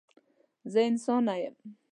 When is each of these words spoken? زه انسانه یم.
زه 0.71 0.79
انسانه 0.89 1.35
یم. 1.43 1.55